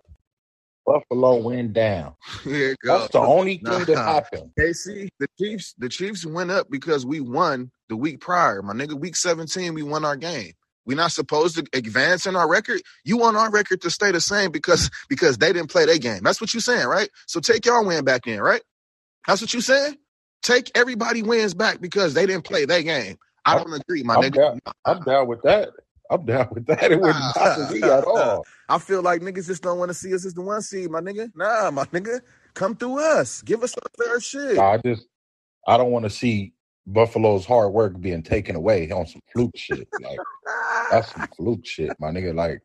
Buffalo 0.86 1.36
went 1.36 1.72
down. 1.72 2.14
That's 2.44 3.08
the 3.12 3.20
only 3.20 3.58
thing 3.58 3.84
that 3.84 3.96
happened. 3.96 4.50
KC, 4.58 5.08
the 5.18 5.28
Chiefs, 5.38 5.74
the 5.78 5.88
Chiefs 5.88 6.26
went 6.26 6.50
up 6.50 6.70
because 6.70 7.06
we 7.06 7.20
won 7.20 7.70
the 7.88 7.96
week 7.96 8.20
prior. 8.20 8.62
My 8.62 8.72
nigga, 8.72 8.94
week 8.98 9.16
17, 9.16 9.74
we 9.74 9.82
won 9.82 10.04
our 10.04 10.16
game. 10.16 10.52
We're 10.86 10.96
not 10.96 11.12
supposed 11.12 11.56
to 11.56 11.66
advance 11.78 12.26
in 12.26 12.34
our 12.34 12.48
record. 12.48 12.80
You 13.04 13.18
want 13.18 13.36
our 13.36 13.50
record 13.50 13.82
to 13.82 13.90
stay 13.90 14.10
the 14.10 14.20
same 14.20 14.50
because 14.50 14.90
because 15.08 15.38
they 15.38 15.52
didn't 15.52 15.70
play 15.70 15.86
their 15.86 15.98
game. 15.98 16.20
That's 16.22 16.40
what 16.40 16.52
you're 16.52 16.60
saying, 16.62 16.86
right? 16.86 17.10
So 17.26 17.38
take 17.38 17.66
y'all 17.66 17.86
win 17.86 18.04
back 18.04 18.26
in, 18.26 18.40
right? 18.40 18.62
That's 19.26 19.40
what 19.40 19.52
you're 19.52 19.62
saying? 19.62 19.96
Take 20.42 20.70
everybody 20.74 21.22
wins 21.22 21.54
back 21.54 21.80
because 21.80 22.14
they 22.14 22.26
didn't 22.26 22.44
play 22.44 22.64
their 22.64 22.82
game. 22.82 23.18
I 23.44 23.56
don't 23.56 23.72
agree, 23.72 24.02
my 24.02 24.16
I'm 24.16 24.22
nigga. 24.22 24.34
down, 24.34 24.60
I'm 24.84 25.02
down 25.02 25.28
with 25.28 25.42
that. 25.42 25.70
I'm 26.10 26.24
down 26.24 26.48
with 26.50 26.66
that. 26.66 26.90
It 26.90 27.00
wouldn't 27.00 27.34
bother 27.34 27.72
me 27.72 27.82
at 27.84 28.04
all. 28.04 28.44
I 28.68 28.78
feel 28.78 29.00
like 29.00 29.22
niggas 29.22 29.46
just 29.46 29.62
don't 29.62 29.78
want 29.78 29.90
to 29.90 29.94
see 29.94 30.12
us 30.12 30.26
as 30.26 30.34
the 30.34 30.42
one 30.42 30.60
seed, 30.60 30.90
my 30.90 31.00
nigga. 31.00 31.30
Nah, 31.36 31.70
my 31.70 31.84
nigga. 31.86 32.20
Come 32.54 32.74
through 32.74 32.98
us. 32.98 33.42
Give 33.42 33.62
us 33.62 33.74
a 33.76 34.02
fair 34.02 34.20
shit. 34.20 34.58
I 34.58 34.78
just 34.84 35.06
I 35.66 35.76
don't 35.76 35.92
want 35.92 36.04
to 36.04 36.10
see 36.10 36.52
Buffalo's 36.86 37.46
hard 37.46 37.72
work 37.72 38.00
being 38.00 38.24
taken 38.24 38.56
away 38.56 38.90
on 38.90 39.06
some 39.06 39.22
fluke 39.32 39.56
shit. 39.56 39.86
Like 40.00 40.18
that's 40.90 41.12
some 41.12 41.28
fluke 41.36 41.64
shit, 41.64 41.92
my 42.00 42.08
nigga. 42.08 42.34
Like 42.34 42.60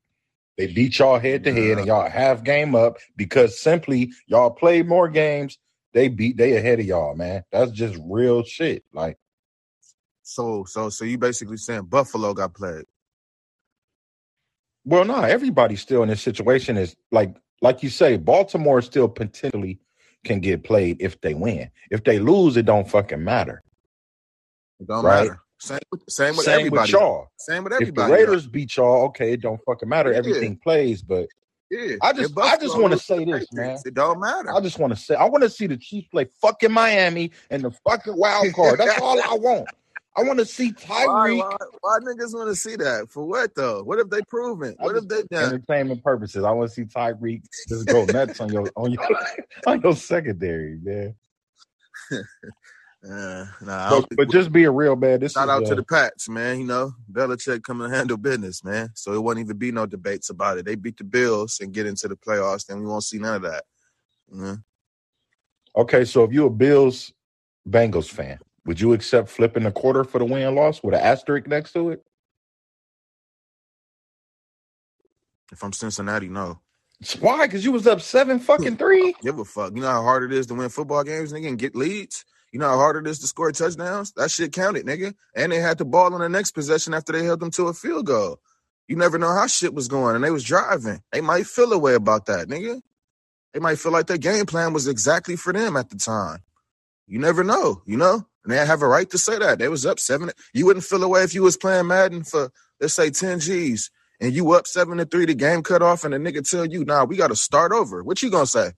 they 0.57 0.67
beat 0.67 0.97
y'all 0.97 1.19
head 1.19 1.43
to 1.43 1.53
head 1.53 1.77
and 1.77 1.87
y'all 1.87 2.09
half 2.09 2.43
game 2.43 2.75
up 2.75 2.97
because 3.15 3.59
simply 3.59 4.11
y'all 4.25 4.49
played 4.49 4.87
more 4.87 5.07
games. 5.07 5.59
They 5.93 6.07
beat 6.07 6.37
they 6.37 6.57
ahead 6.57 6.79
of 6.79 6.85
y'all, 6.85 7.15
man. 7.15 7.43
That's 7.51 7.71
just 7.71 7.97
real 8.03 8.43
shit. 8.43 8.83
Like 8.91 9.17
So, 10.23 10.65
so, 10.67 10.89
so 10.89 11.05
you 11.05 11.17
basically 11.19 11.57
saying 11.57 11.83
Buffalo 11.83 12.33
got 12.33 12.53
played? 12.55 12.85
Well, 14.85 15.03
no, 15.05 15.21
everybody 15.21 15.75
still 15.75 16.03
in 16.03 16.09
this 16.09 16.21
situation 16.21 16.77
is 16.77 16.95
like 17.11 17.35
like 17.61 17.81
you 17.83 17.89
say, 17.89 18.17
Baltimore 18.17 18.81
still 18.81 19.07
potentially 19.07 19.79
can 20.23 20.39
get 20.39 20.63
played 20.63 20.97
if 20.99 21.19
they 21.21 21.33
win. 21.33 21.69
If 21.91 22.03
they 22.03 22.19
lose, 22.19 22.57
it 22.57 22.65
don't 22.65 22.89
fucking 22.89 23.23
matter. 23.23 23.63
It 24.79 24.87
don't 24.87 25.03
Right. 25.03 25.27
matter. 25.27 25.39
Same, 25.57 25.79
with, 25.91 26.01
same 26.09 26.35
with 26.35 26.45
Same 26.45 26.59
everybody. 26.59 26.81
with 26.81 26.89
y'all. 26.91 27.27
Same 27.37 27.63
with 27.63 27.73
everybody. 27.73 28.11
If 28.13 28.19
the. 28.19 28.25
Raiders 28.25 28.47
beat 28.47 28.75
y'all, 28.75 29.05
okay, 29.05 29.33
it 29.33 29.41
don't 29.41 29.59
fucking 29.65 29.87
matter. 29.87 30.11
Yeah. 30.11 30.17
Everything 30.17 30.57
plays, 30.57 31.01
but 31.01 31.27
yeah. 31.71 31.95
I 32.01 32.11
just- 32.13 32.37
I 32.37 32.57
just 32.57 32.77
wanna 32.79 32.99
say 32.99 33.23
this, 33.23 33.51
man. 33.53 33.79
It 33.85 33.93
don't 33.93 34.19
matter. 34.19 34.51
I 34.53 34.59
just 34.59 34.77
want 34.77 34.93
to 34.95 34.99
say 35.01 35.15
I 35.15 35.25
want 35.25 35.43
to 35.43 35.49
see 35.49 35.65
the 35.67 35.77
Chiefs 35.77 36.09
play 36.09 36.27
fucking 36.41 36.71
Miami 36.71 37.31
and 37.49 37.63
the 37.63 37.71
fucking 37.87 38.17
wild 38.17 38.53
card. 38.53 38.79
That's 38.79 38.99
all 39.01 39.19
I 39.19 39.35
want. 39.35 39.67
I 40.17 40.23
want 40.23 40.39
to 40.39 40.45
see 40.45 40.73
why, 40.87 41.05
Tyreek 41.05 41.37
why, 41.39 41.57
why 41.81 41.99
niggas 41.99 42.33
want 42.33 42.49
to 42.49 42.55
see 42.55 42.75
that? 42.77 43.07
For 43.09 43.25
what 43.25 43.53
though? 43.55 43.83
What 43.83 43.99
if 43.99 44.09
they 44.09 44.21
proven? 44.21 44.75
I 44.79 44.85
What 44.85 44.95
have 44.95 45.07
they 45.09 45.23
done? 45.29 45.45
entertainment 45.45 46.03
purposes. 46.03 46.43
I 46.43 46.51
want 46.51 46.69
to 46.69 46.73
see 46.73 46.83
Tyreek 46.83 47.43
just 47.67 47.87
go 47.87 48.05
nuts 48.05 48.39
on 48.39 48.49
your 48.51 48.71
on 48.75 48.91
your 48.91 49.07
on 49.67 49.81
your 49.81 49.95
secondary, 49.95 50.79
man. 50.81 51.15
Uh, 53.07 53.45
nah, 53.61 53.89
But, 53.89 53.89
don't 53.89 54.15
but 54.15 54.29
just 54.29 54.51
being 54.53 54.69
real, 54.69 54.95
man. 54.95 55.19
This 55.19 55.33
Shout 55.33 55.49
is, 55.49 55.49
out 55.49 55.63
uh, 55.63 55.69
to 55.69 55.75
the 55.75 55.83
Pats, 55.83 56.29
man. 56.29 56.59
You 56.59 56.65
know, 56.65 56.93
Belichick 57.11 57.63
coming 57.63 57.89
to 57.89 57.95
handle 57.95 58.17
business, 58.17 58.63
man. 58.63 58.91
So 58.93 59.13
it 59.13 59.21
won't 59.21 59.39
even 59.39 59.57
be 59.57 59.71
no 59.73 59.85
debates 59.85 60.29
about 60.29 60.57
it. 60.57 60.65
They 60.65 60.75
beat 60.75 60.97
the 60.97 61.03
Bills 61.03 61.59
and 61.59 61.73
get 61.73 61.87
into 61.87 62.07
the 62.07 62.15
playoffs, 62.15 62.65
then 62.67 62.79
we 62.79 62.85
won't 62.85 63.03
see 63.03 63.19
none 63.19 63.35
of 63.35 63.41
that. 63.41 63.63
Mhm. 64.33 64.63
okay. 65.75 66.05
So 66.05 66.23
if 66.23 66.31
you're 66.31 66.47
a 66.47 66.49
Bills 66.49 67.11
Bengals 67.67 68.09
fan, 68.09 68.39
would 68.65 68.81
you 68.81 68.93
accept 68.93 69.29
flipping 69.29 69.65
a 69.65 69.71
quarter 69.71 70.03
for 70.03 70.19
the 70.19 70.25
win 70.25 70.43
and 70.43 70.55
loss 70.55 70.81
with 70.83 70.95
an 70.95 71.01
asterisk 71.01 71.47
next 71.47 71.73
to 71.73 71.91
it? 71.91 72.03
If 75.51 75.63
I'm 75.63 75.73
Cincinnati, 75.73 76.27
no. 76.27 76.59
Why? 77.19 77.45
Because 77.45 77.63
you 77.63 77.71
was 77.71 77.87
up 77.87 78.01
seven 78.01 78.39
fucking 78.39 78.77
three. 78.77 79.13
Give 79.21 79.37
a 79.37 79.45
fuck. 79.45 79.73
You 79.75 79.81
know 79.81 79.89
how 79.91 80.01
hard 80.01 80.23
it 80.23 80.35
is 80.35 80.47
to 80.47 80.55
win 80.55 80.69
football 80.69 81.03
games, 81.03 81.31
nigga, 81.31 81.47
and 81.47 81.59
get 81.59 81.75
leads? 81.75 82.25
You 82.51 82.59
know 82.59 82.69
how 82.69 82.77
hard 82.77 82.95
it 82.95 83.09
is 83.09 83.19
to 83.19 83.27
score 83.27 83.51
touchdowns? 83.51 84.13
That 84.13 84.31
shit 84.31 84.53
counted, 84.53 84.85
nigga. 84.85 85.13
And 85.35 85.51
they 85.51 85.59
had 85.59 85.77
the 85.77 85.85
ball 85.85 86.13
on 86.13 86.21
the 86.21 86.29
next 86.29 86.51
possession 86.51 86.93
after 86.93 87.11
they 87.13 87.23
held 87.25 87.41
them 87.41 87.51
to 87.51 87.67
a 87.67 87.73
field 87.73 88.05
goal. 88.05 88.39
You 88.87 88.95
never 88.95 89.17
know 89.17 89.33
how 89.33 89.47
shit 89.47 89.73
was 89.73 89.87
going, 89.87 90.15
and 90.15 90.23
they 90.23 90.31
was 90.31 90.43
driving. 90.43 91.01
They 91.11 91.21
might 91.21 91.47
feel 91.47 91.73
a 91.73 91.77
way 91.77 91.95
about 91.95 92.27
that, 92.27 92.47
nigga. 92.47 92.81
They 93.53 93.59
might 93.59 93.79
feel 93.79 93.91
like 93.91 94.07
their 94.07 94.17
game 94.17 94.45
plan 94.45 94.73
was 94.73 94.87
exactly 94.87 95.35
for 95.35 95.53
them 95.53 95.75
at 95.75 95.89
the 95.89 95.97
time. 95.97 96.39
You 97.07 97.19
never 97.19 97.43
know, 97.43 97.81
you 97.85 97.97
know? 97.97 98.25
And 98.45 98.53
they 98.53 98.65
have 98.65 98.83
a 98.83 98.89
right 98.89 99.09
to 99.11 99.19
say 99.19 99.39
that. 99.39 99.59
They 99.59 99.69
was 99.69 99.85
up 99.87 99.99
seven. 99.99 100.31
You 100.53 100.67
wouldn't 100.67 100.85
feel 100.85 101.03
away 101.03 101.23
if 101.23 101.35
you 101.35 101.43
was 101.43 101.57
playing 101.57 101.87
Madden 101.89 102.25
for, 102.25 102.51
let's 102.81 102.95
say, 102.95 103.11
10 103.11 103.41
G's 103.41 103.91
and 104.21 104.33
you 104.33 104.53
up 104.53 104.67
seven 104.67 104.99
to 104.99 105.05
three, 105.05 105.25
the 105.27 105.35
game 105.35 105.63
cut 105.63 105.83
off, 105.83 106.05
and 106.05 106.13
the 106.13 106.19
nigga 106.19 106.49
tell 106.49 106.65
you, 106.65 106.85
nah, 106.85 107.05
we 107.05 107.17
gotta 107.17 107.37
start 107.37 107.73
over. 107.73 108.03
What 108.03 108.23
you 108.23 108.31
gonna 108.31 108.47
say? 108.47 108.71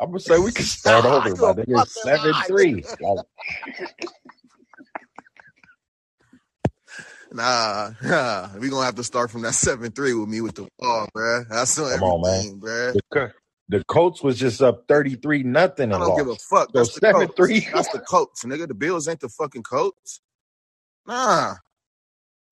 I'm 0.00 0.08
gonna 0.10 0.20
say 0.20 0.38
we 0.38 0.52
can 0.52 0.66
start 0.66 1.04
Nah, 1.04 1.06
over, 1.06 1.36
you 1.36 1.36
my 1.36 1.52
nigga. 1.52 1.86
Seven 1.86 2.42
lie, 2.42 2.48
three. 2.48 2.84
Nah, 7.32 7.90
nah, 8.02 8.48
we 8.58 8.70
gonna 8.70 8.86
have 8.86 8.96
to 8.96 9.04
start 9.04 9.30
from 9.30 9.42
that 9.42 9.54
seven 9.54 9.92
three 9.92 10.14
with 10.14 10.28
me 10.28 10.40
with 10.40 10.56
the 10.56 10.68
ball, 10.78 11.08
bruh. 11.16 11.48
That's 11.48 11.78
on 11.78 11.92
Come 11.92 12.02
on, 12.02 12.22
man. 12.22 12.44
everything, 12.44 12.60
bruh. 12.60 12.96
The, 13.68 13.84
Colts 13.84 14.22
was 14.22 14.38
just 14.38 14.62
up 14.62 14.84
33 14.88 15.42
nothing 15.44 15.92
I 15.92 15.98
don't 15.98 16.14
give 16.16 16.28
a 16.28 16.30
lost. 16.30 16.40
fuck. 16.50 16.70
So 16.74 16.84
That's 16.84 16.94
the 16.94 17.00
seven 17.00 17.28
Colts. 17.28 17.34
three. 17.36 17.60
That's 17.72 17.88
the 17.88 18.00
Colts, 18.00 18.44
nigga. 18.44 18.68
The 18.68 18.74
Bills 18.74 19.08
ain't 19.08 19.20
the 19.20 19.28
fucking 19.28 19.64
Colts. 19.64 20.20
Nah, 21.06 21.54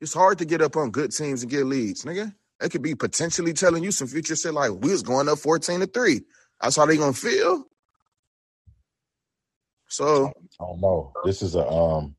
it's 0.00 0.14
hard 0.14 0.38
to 0.38 0.44
get 0.44 0.62
up 0.62 0.76
on 0.76 0.90
good 0.90 1.12
teams 1.12 1.42
and 1.42 1.50
get 1.50 1.66
leads, 1.66 2.04
nigga. 2.04 2.34
They 2.60 2.68
could 2.68 2.82
be 2.82 2.94
potentially 2.94 3.52
telling 3.52 3.82
you 3.84 3.90
some 3.92 4.08
future 4.08 4.36
shit 4.36 4.54
like 4.54 4.70
we 4.72 4.90
was 4.92 5.02
going 5.02 5.28
up 5.28 5.38
fourteen 5.38 5.80
to 5.80 5.86
three. 5.86 6.22
That's 6.60 6.76
how 6.76 6.86
they 6.86 6.96
gonna 6.96 7.12
feel. 7.12 7.64
So 9.88 10.26
I 10.60 10.64
don't 10.64 10.80
know. 10.80 11.12
This 11.24 11.42
is 11.42 11.54
a 11.56 11.66
um 11.66 12.16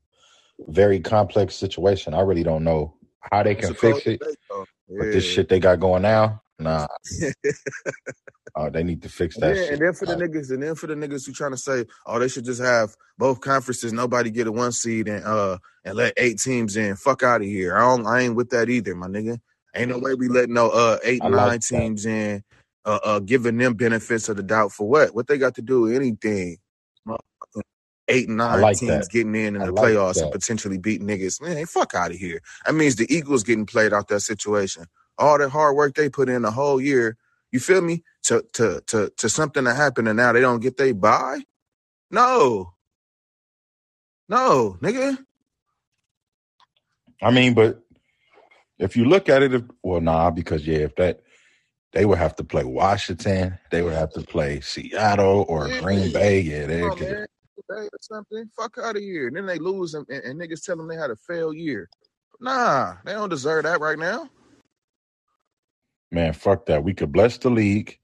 very 0.68 1.00
complex 1.00 1.54
situation. 1.54 2.14
I 2.14 2.20
really 2.20 2.42
don't 2.42 2.64
know 2.64 2.94
how 3.20 3.42
they 3.42 3.54
can 3.54 3.74
fix 3.74 4.06
it. 4.06 4.20
debate, 4.20 4.38
though. 4.50 4.66
But 4.88 5.10
this 5.12 5.24
shit 5.24 5.48
they 5.48 5.60
got 5.60 5.80
going 5.80 6.02
now, 6.02 6.42
nah. 6.58 6.86
Uh, 8.54 8.70
they 8.70 8.82
need 8.84 9.02
to 9.02 9.08
fix 9.08 9.38
that 9.38 9.56
then, 9.56 9.56
shit. 9.56 9.72
and 9.74 9.82
then 9.82 9.92
for 9.94 10.06
the 10.06 10.14
niggas, 10.16 10.50
and 10.50 10.62
then 10.62 10.74
for 10.74 10.86
the 10.86 10.94
niggas 10.94 11.26
who 11.26 11.32
trying 11.32 11.52
to 11.52 11.56
say, 11.58 11.84
oh, 12.06 12.18
they 12.18 12.28
should 12.28 12.44
just 12.44 12.62
have 12.62 12.94
both 13.18 13.40
conferences, 13.40 13.92
nobody 13.92 14.30
get 14.30 14.46
a 14.46 14.52
one 14.52 14.72
seed 14.72 15.08
and 15.08 15.24
uh 15.24 15.58
and 15.84 15.96
let 15.96 16.14
eight 16.16 16.38
teams 16.38 16.76
in. 16.76 16.96
Fuck 16.96 17.22
out 17.22 17.42
of 17.42 17.46
here. 17.46 17.76
I 17.76 17.80
don't 17.80 18.06
I 18.06 18.20
ain't 18.22 18.36
with 18.36 18.50
that 18.50 18.68
either, 18.70 18.94
my 18.94 19.08
nigga. 19.08 19.38
Ain't 19.74 19.90
no 19.90 19.98
way 19.98 20.14
we 20.14 20.28
let 20.28 20.50
no 20.50 20.70
uh 20.70 20.98
eight 21.04 21.22
I 21.22 21.26
and 21.26 21.36
like 21.36 21.52
nine 21.52 21.60
that. 21.70 21.82
teams 21.82 22.06
in, 22.06 22.42
uh 22.84 22.98
uh 23.04 23.20
giving 23.20 23.58
them 23.58 23.74
benefits 23.74 24.28
of 24.28 24.36
the 24.36 24.42
doubt 24.42 24.72
for 24.72 24.88
what? 24.88 25.14
What 25.14 25.26
they 25.28 25.38
got 25.38 25.54
to 25.56 25.62
do 25.62 25.82
with 25.82 25.96
anything? 25.96 26.58
Eight 28.08 28.28
nine 28.28 28.60
like 28.60 28.76
teams 28.76 29.08
that. 29.08 29.08
getting 29.08 29.34
in 29.34 29.56
in 29.56 29.62
I 29.62 29.66
the 29.66 29.72
like 29.72 29.82
playoffs 29.82 30.22
and 30.22 30.30
potentially 30.30 30.78
beating 30.78 31.08
niggas. 31.08 31.42
Man, 31.42 31.66
fuck 31.66 31.94
out 31.94 32.12
of 32.12 32.16
here. 32.16 32.40
That 32.64 32.74
means 32.74 32.96
the 32.96 33.12
Eagles 33.12 33.42
getting 33.42 33.66
played 33.66 33.92
out 33.92 34.08
that 34.08 34.20
situation. 34.20 34.86
All 35.18 35.38
the 35.38 35.48
hard 35.48 35.76
work 35.76 35.94
they 35.94 36.08
put 36.08 36.28
in 36.28 36.42
the 36.42 36.50
whole 36.50 36.80
year, 36.80 37.16
you 37.52 37.60
feel 37.60 37.82
me? 37.82 38.04
To 38.24 38.44
to 38.54 38.82
to 38.88 39.12
to 39.18 39.28
something 39.28 39.64
that 39.64 39.76
happened 39.76 40.08
and 40.08 40.16
now 40.16 40.32
they 40.32 40.40
don't 40.40 40.60
get 40.60 40.76
they 40.76 40.92
buy? 40.92 41.40
No, 42.10 42.74
no, 44.28 44.78
nigga. 44.82 45.18
I 47.22 47.30
mean, 47.30 47.54
but 47.54 47.82
if 48.78 48.96
you 48.96 49.06
look 49.06 49.28
at 49.28 49.42
it, 49.42 49.54
if, 49.54 49.62
well, 49.82 50.00
nah, 50.00 50.30
because 50.30 50.66
yeah, 50.66 50.78
if 50.78 50.96
that 50.96 51.20
they 51.92 52.04
would 52.04 52.18
have 52.18 52.36
to 52.36 52.44
play 52.44 52.64
Washington, 52.64 53.58
they 53.70 53.82
would 53.82 53.94
have 53.94 54.12
to 54.12 54.22
play 54.22 54.60
Seattle 54.60 55.46
or 55.48 55.68
Yeah, 55.68 55.80
Green 55.82 56.12
Bay. 56.12 56.40
Yeah, 56.40 56.66
they 56.66 56.80
come 56.82 56.90
on, 56.92 56.98
could. 56.98 57.08
man. 57.08 57.26
Today 57.56 57.88
or 57.92 57.98
something. 58.00 58.50
Fuck 58.56 58.78
out 58.82 58.96
of 58.96 59.02
here. 59.02 59.28
And 59.28 59.36
then 59.36 59.46
they 59.46 59.58
lose 59.58 59.94
and, 59.94 60.06
and, 60.10 60.24
and 60.24 60.40
niggas 60.40 60.64
tell 60.64 60.76
them 60.76 60.88
they 60.88 60.96
had 60.96 61.10
a 61.10 61.16
fail 61.16 61.54
year. 61.54 61.88
Nah, 62.40 62.96
they 63.04 63.12
don't 63.12 63.30
deserve 63.30 63.64
that 63.64 63.80
right 63.80 63.98
now. 63.98 64.28
Man, 66.16 66.32
fuck 66.32 66.64
that. 66.64 66.82
We 66.82 66.94
could 66.94 67.12
bless 67.12 67.36
the 67.36 67.50
league. 67.50 67.98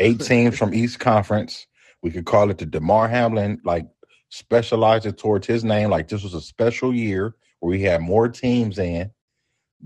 Eight 0.00 0.20
teams 0.22 0.58
from 0.58 0.74
each 0.74 0.98
conference. 0.98 1.68
We 2.02 2.10
could 2.10 2.26
call 2.26 2.50
it 2.50 2.58
the 2.58 2.66
Damar 2.66 3.06
Hamlin, 3.06 3.60
like 3.64 3.86
specialize 4.28 5.06
it 5.06 5.18
towards 5.18 5.46
his 5.46 5.62
name. 5.62 5.88
Like 5.88 6.08
this 6.08 6.24
was 6.24 6.34
a 6.34 6.40
special 6.40 6.92
year 6.92 7.36
where 7.60 7.70
we 7.70 7.82
had 7.82 8.00
more 8.00 8.28
teams 8.28 8.76
in, 8.80 9.12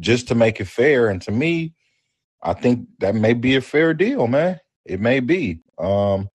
just 0.01 0.29
to 0.29 0.35
make 0.35 0.61
it 0.61 0.65
fair. 0.65 1.11
And 1.11 1.21
to 1.23 1.31
me, 1.31 1.75
I 2.43 2.55
think 2.55 2.89
that 3.01 3.15
may 3.15 3.35
be 3.35 3.55
a 3.57 3.61
fair 3.61 3.93
deal, 3.93 4.29
man. 4.29 4.59
It 4.87 4.99
may 4.99 5.21
be. 5.21 5.61
Um, 5.79 6.31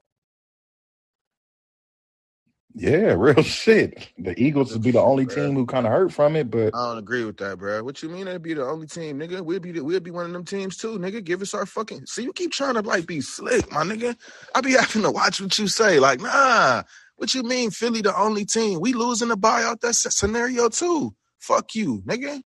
yeah, 2.75 3.13
real 3.18 3.42
shit. 3.44 4.10
The 4.18 4.39
Eagles 4.42 4.74
would 4.74 4.84
be 4.84 4.92
the 4.92 5.01
only 5.01 5.25
Bruh. 5.25 5.36
team 5.36 5.56
who 5.56 5.65
kind 5.65 5.86
of 5.86 5.92
hurt 5.92 6.13
from 6.13 6.36
it, 6.36 6.50
but 6.51 6.74
I 6.74 6.88
don't 6.89 6.98
agree 6.98 7.24
with 7.25 7.38
that, 7.38 7.60
bro. 7.60 7.84
What 7.84 8.01
you 8.03 8.10
mean 8.10 8.25
they'd 8.25 8.42
be 8.42 8.53
the 8.53 8.65
only 8.65 8.88
team, 8.88 9.20
nigga? 9.20 9.42
We'll 9.42 9.60
be 9.60 9.72
the, 9.72 9.82
we'll 9.84 10.00
be 10.00 10.12
one 10.12 10.25
of 10.25 10.32
them 10.34 10.46
teams 10.46 10.77
too, 10.77 10.98
nigga. 11.00 11.24
Give 11.24 11.42
us 11.42 11.53
our 11.53 11.65
fucking. 11.65 12.06
See, 12.08 12.24
you 12.24 12.34
keep 12.34 12.51
trying 12.51 12.75
to 12.75 12.82
like 12.82 13.06
be 13.08 13.22
slick, 13.22 13.72
my 13.72 13.84
nigga. 13.84 14.15
I 14.56 14.62
be 14.62 14.72
having 14.80 15.03
to 15.03 15.12
watch 15.12 15.42
what 15.42 15.58
you 15.60 15.68
say. 15.68 16.00
Like, 16.00 16.22
nah. 16.22 16.84
What 17.18 17.34
you 17.36 17.44
mean, 17.44 17.70
Philly 17.72 18.01
the 18.01 18.18
only 18.20 18.46
team? 18.46 18.80
We 18.82 18.94
losing 18.94 19.30
the 19.30 19.38
buyout 19.38 19.82
that 19.82 19.94
scenario 19.94 20.70
too. 20.70 21.13
Fuck 21.39 21.75
you, 21.75 22.01
nigga. 22.08 22.42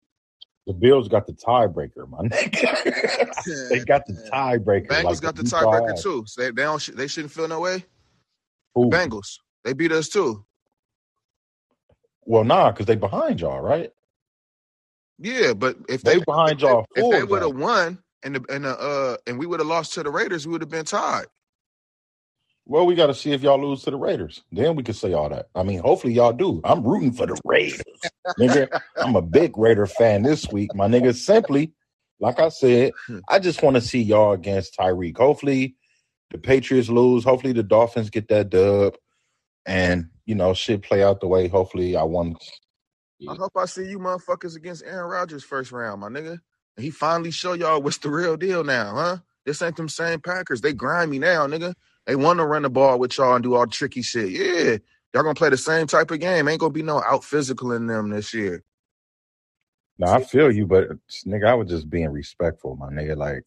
the 0.66 0.74
Bills 0.74 1.08
got 1.08 1.26
the 1.26 1.32
tiebreaker, 1.32 2.08
my 2.08 2.18
nigga. 2.28 3.68
they 3.70 3.80
got 3.80 4.06
the 4.06 4.14
tiebreaker. 4.32 4.88
Bengals 4.88 5.04
like 5.04 5.20
got 5.22 5.36
the 5.36 5.42
tiebreaker 5.42 6.00
too. 6.02 6.24
So 6.26 6.42
they, 6.42 6.48
they 6.48 6.62
don't 6.64 6.80
sh- 6.82 6.90
they 6.94 7.06
shouldn't 7.06 7.32
feel 7.32 7.48
no 7.48 7.60
way. 7.60 7.84
Bengals. 8.76 9.38
They 9.64 9.72
beat 9.72 9.92
us 9.92 10.08
too. 10.08 10.44
Well, 12.24 12.44
nah, 12.44 12.70
because 12.70 12.86
they 12.86 12.96
behind 12.96 13.40
y'all, 13.40 13.60
right? 13.60 13.90
Yeah, 15.18 15.54
but 15.54 15.76
if 15.88 16.02
They 16.02 16.18
they 16.18 16.24
behind 16.24 16.60
y'all 16.60 16.86
if 16.94 17.00
full 17.00 17.10
they 17.10 17.24
would 17.24 17.42
have 17.42 17.56
won 17.56 17.98
and 18.22 18.36
the 18.36 18.44
and 18.48 18.64
the 18.64 18.78
uh 18.78 19.16
and 19.26 19.38
we 19.38 19.46
would 19.46 19.60
have 19.60 19.66
lost 19.66 19.94
to 19.94 20.02
the 20.02 20.10
Raiders, 20.10 20.46
we 20.46 20.52
would 20.52 20.62
have 20.62 20.70
been 20.70 20.84
tied. 20.84 21.26
Well, 22.66 22.84
we 22.84 22.94
got 22.94 23.06
to 23.06 23.14
see 23.14 23.32
if 23.32 23.42
y'all 23.42 23.58
lose 23.58 23.82
to 23.84 23.90
the 23.90 23.96
Raiders. 23.96 24.42
Then 24.52 24.76
we 24.76 24.82
can 24.82 24.94
say 24.94 25.14
all 25.14 25.30
that. 25.30 25.48
I 25.54 25.62
mean, 25.62 25.78
hopefully 25.78 26.12
y'all 26.12 26.34
do. 26.34 26.60
I'm 26.64 26.86
rooting 26.86 27.12
for 27.12 27.26
the 27.26 27.40
Raiders, 27.42 27.80
nigga. 28.38 28.68
I'm 28.98 29.16
a 29.16 29.22
big 29.22 29.56
Raider 29.56 29.86
fan 29.86 30.22
this 30.22 30.50
week, 30.52 30.74
my 30.74 30.86
nigga. 30.86 31.14
Simply, 31.14 31.72
like 32.20 32.38
I 32.38 32.50
said, 32.50 32.92
I 33.26 33.38
just 33.38 33.62
want 33.62 33.76
to 33.76 33.80
see 33.80 34.02
y'all 34.02 34.32
against 34.32 34.76
Tyreek. 34.76 35.16
Hopefully, 35.16 35.76
the 36.30 36.36
Patriots 36.36 36.90
lose. 36.90 37.24
Hopefully, 37.24 37.54
the 37.54 37.62
Dolphins 37.62 38.10
get 38.10 38.28
that 38.28 38.50
dub, 38.50 38.96
and 39.68 40.08
you 40.24 40.34
know, 40.34 40.54
shit 40.54 40.82
play 40.82 41.02
out 41.02 41.20
the 41.20 41.28
way. 41.28 41.48
Hopefully, 41.48 41.96
I 41.96 42.02
won. 42.02 42.36
I 43.28 43.34
hope 43.34 43.52
I 43.56 43.66
see 43.66 43.88
you 43.88 43.98
motherfuckers 43.98 44.56
against 44.56 44.84
Aaron 44.84 45.10
Rodgers 45.10 45.44
first 45.44 45.72
round, 45.72 46.00
my 46.00 46.08
nigga. 46.08 46.38
And 46.76 46.84
he 46.84 46.90
finally 46.90 47.30
show 47.30 47.52
y'all 47.52 47.82
what's 47.82 47.98
the 47.98 48.10
real 48.10 48.36
deal 48.36 48.64
now, 48.64 48.94
huh? 48.94 49.16
This 49.44 49.62
ain't 49.62 49.76
them 49.76 49.88
same 49.88 50.20
Packers. 50.20 50.60
They 50.60 50.72
grimy 50.72 51.18
now, 51.18 51.46
nigga. 51.46 51.74
They 52.06 52.16
want 52.16 52.38
to 52.38 52.46
run 52.46 52.62
the 52.62 52.70
ball 52.70 52.98
with 52.98 53.16
y'all 53.18 53.34
and 53.34 53.42
do 53.42 53.54
all 53.54 53.66
the 53.66 53.72
tricky 53.72 54.02
shit. 54.02 54.30
Yeah. 54.30 54.78
Y'all 55.12 55.22
gonna 55.22 55.34
play 55.34 55.50
the 55.50 55.56
same 55.56 55.86
type 55.86 56.10
of 56.10 56.20
game. 56.20 56.48
Ain't 56.48 56.60
gonna 56.60 56.72
be 56.72 56.82
no 56.82 57.02
out 57.02 57.24
physical 57.24 57.72
in 57.72 57.86
them 57.86 58.10
this 58.10 58.32
year. 58.32 58.62
No, 59.98 60.12
I 60.12 60.22
feel 60.22 60.52
you, 60.52 60.66
but 60.66 60.88
nigga, 61.26 61.46
I 61.46 61.54
was 61.54 61.68
just 61.68 61.90
being 61.90 62.10
respectful, 62.10 62.76
my 62.76 62.88
nigga. 62.90 63.16
Like 63.16 63.44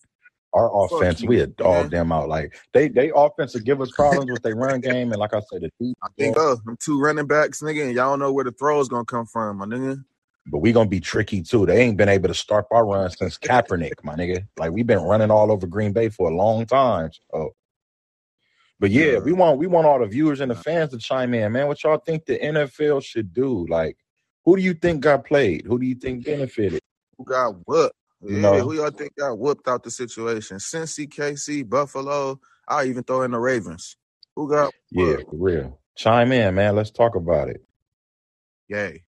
our 0.53 0.85
offense, 0.85 1.23
we 1.23 1.39
had 1.39 1.55
dogged 1.55 1.89
nigga. 1.89 1.91
them 1.91 2.11
out. 2.11 2.27
Like 2.29 2.55
they, 2.73 2.87
they 2.87 3.11
offense 3.15 3.53
will 3.53 3.61
give 3.61 3.81
us 3.81 3.91
problems 3.91 4.31
with 4.31 4.41
their 4.41 4.55
run 4.55 4.81
game, 4.81 5.11
and 5.11 5.19
like 5.19 5.33
I 5.33 5.41
said, 5.51 5.61
the 5.61 5.71
deep. 5.79 5.97
I 6.03 6.07
think 6.17 6.37
uh, 6.37 6.55
them 6.65 6.77
two 6.83 6.99
running 6.99 7.27
backs, 7.27 7.61
nigga, 7.61 7.83
and 7.85 7.93
y'all 7.93 8.11
don't 8.11 8.19
know 8.19 8.33
where 8.33 8.43
the 8.43 8.51
throw 8.51 8.79
is 8.79 8.89
gonna 8.89 9.05
come 9.05 9.25
from, 9.25 9.57
my 9.57 9.65
nigga. 9.65 10.03
But 10.47 10.59
we 10.59 10.71
gonna 10.71 10.89
be 10.89 10.99
tricky 10.99 11.41
too. 11.41 11.65
They 11.65 11.81
ain't 11.81 11.97
been 11.97 12.09
able 12.09 12.27
to 12.27 12.33
start 12.33 12.65
our 12.71 12.85
run 12.85 13.09
since 13.11 13.37
Kaepernick, 13.37 14.03
my 14.03 14.15
nigga. 14.15 14.45
Like 14.57 14.71
we've 14.71 14.87
been 14.87 15.01
running 15.01 15.31
all 15.31 15.51
over 15.51 15.67
Green 15.67 15.93
Bay 15.93 16.09
for 16.09 16.29
a 16.29 16.35
long 16.35 16.65
time. 16.65 17.11
So, 17.31 17.53
but 18.79 18.91
yeah, 18.91 19.19
we 19.19 19.31
want 19.33 19.57
we 19.57 19.67
want 19.67 19.87
all 19.87 19.99
the 19.99 20.07
viewers 20.07 20.41
and 20.41 20.51
the 20.51 20.55
fans 20.55 20.91
to 20.91 20.97
chime 20.97 21.33
in, 21.33 21.51
man. 21.51 21.67
What 21.67 21.83
y'all 21.83 21.97
think 21.97 22.25
the 22.25 22.39
NFL 22.39 23.03
should 23.03 23.33
do? 23.33 23.65
Like, 23.67 23.97
who 24.43 24.57
do 24.57 24.63
you 24.63 24.73
think 24.73 25.01
got 25.01 25.25
played? 25.25 25.65
Who 25.65 25.79
do 25.79 25.85
you 25.85 25.95
think 25.95 26.25
benefited? 26.25 26.81
Who 27.17 27.23
got 27.23 27.55
whooped? 27.67 27.95
You 28.21 28.39
Yeah, 28.39 28.61
who 28.61 28.75
y'all 28.75 28.91
think 28.91 29.15
got 29.17 29.37
whooped 29.39 29.67
out 29.67 29.83
the 29.83 29.91
situation? 29.91 30.57
Cincy, 30.57 31.07
KC, 31.09 31.67
Buffalo. 31.69 32.39
I'll 32.67 32.85
even 32.85 33.03
throw 33.03 33.23
in 33.23 33.31
the 33.31 33.39
Ravens. 33.39 33.97
Who 34.35 34.49
got 34.49 34.73
Yeah, 34.91 35.17
for 35.29 35.37
real. 35.37 35.79
Chime 35.97 36.31
in, 36.31 36.55
man. 36.55 36.75
Let's 36.75 36.91
talk 36.91 37.15
about 37.15 37.49
it. 37.49 37.61
Yay. 38.69 39.03